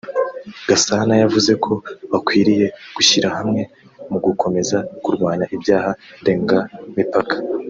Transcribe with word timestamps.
Gasana 0.69 1.13
yavuze 1.23 1.51
ko 1.63 1.73
bakwiriye 2.11 2.65
gushyirahamwe 2.95 3.61
mu 4.11 4.17
gukomeza 4.25 4.77
kurwanya 5.03 5.45
ibyaha 5.55 5.91
ndengamipaka 6.21 7.35